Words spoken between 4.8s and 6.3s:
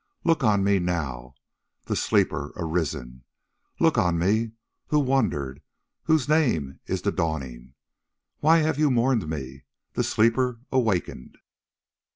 who wandered, whose